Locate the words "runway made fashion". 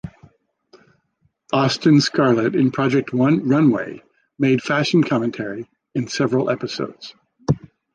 3.13-5.03